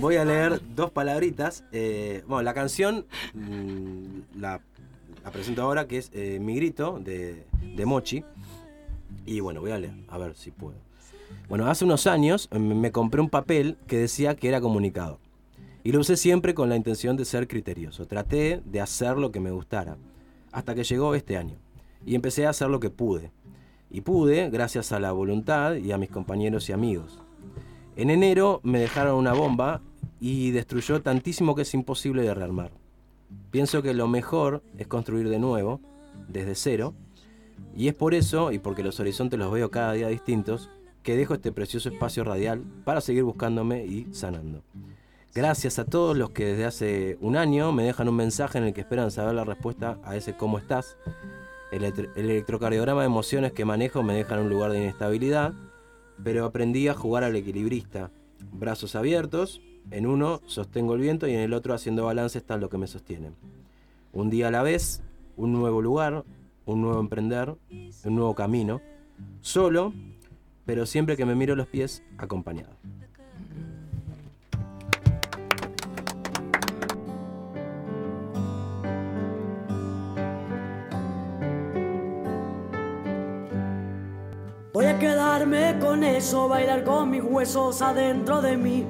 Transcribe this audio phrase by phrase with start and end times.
[0.00, 1.64] Voy a leer dos palabritas.
[1.72, 4.60] Eh, bueno, la canción mm, la,
[5.24, 7.44] la presento ahora, que es eh, Mi Grito de,
[7.76, 8.24] de Mochi.
[9.26, 10.76] Y bueno, voy a leer, a ver si puedo.
[11.48, 15.18] Bueno, hace unos años me me compré un papel que decía que era comunicado.
[15.84, 18.06] Y lo usé siempre con la intención de ser criterioso.
[18.06, 19.96] Traté de hacer lo que me gustara.
[20.52, 21.56] Hasta que llegó este año.
[22.06, 23.32] Y empecé a hacer lo que pude.
[23.90, 27.18] Y pude gracias a la voluntad y a mis compañeros y amigos.
[27.94, 29.82] En enero me dejaron una bomba
[30.18, 32.70] y destruyó tantísimo que es imposible de rearmar.
[33.50, 35.80] Pienso que lo mejor es construir de nuevo,
[36.28, 36.94] desde cero,
[37.76, 40.70] y es por eso, y porque los horizontes los veo cada día distintos,
[41.02, 44.62] que dejo este precioso espacio radial para seguir buscándome y sanando.
[45.34, 48.74] Gracias a todos los que desde hace un año me dejan un mensaje en el
[48.74, 50.96] que esperan saber la respuesta a ese cómo estás.
[51.72, 55.54] El, el electrocardiograma de emociones que manejo me deja en un lugar de inestabilidad,
[56.22, 58.10] pero aprendí a jugar al equilibrista.
[58.52, 62.68] Brazos abiertos, en uno sostengo el viento y en el otro haciendo balance están lo
[62.68, 63.34] que me sostienen.
[64.12, 65.02] Un día a la vez,
[65.36, 66.24] un nuevo lugar,
[66.64, 68.80] un nuevo emprender, un nuevo camino.
[69.40, 69.92] Solo,
[70.64, 72.76] pero siempre que me miro los pies, acompañado.
[84.72, 88.86] Voy a quedarme con eso, bailar con mis huesos adentro de mí.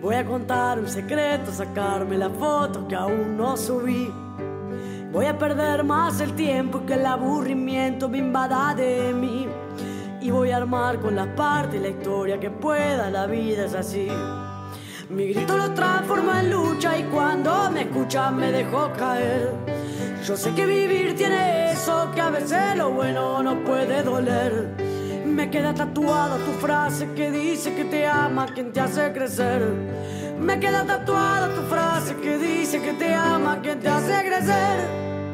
[0.00, 4.10] Voy a contar un secreto, sacarme la foto que aún no subí.
[5.12, 9.46] Voy a perder más el tiempo que el aburrimiento me invada de mí.
[10.22, 14.08] Y voy a armar con las partes la historia que pueda, la vida es así.
[15.10, 16.37] Mi grito lo transforma
[18.10, 19.52] cuando me dejo caer.
[20.24, 24.68] Yo sé que vivir tiene eso, que a veces lo bueno no puede doler.
[25.26, 29.62] Me queda tatuada tu frase que dice que te ama quien te hace crecer.
[30.38, 35.07] Me queda tatuada tu frase que dice que te ama quien te hace crecer.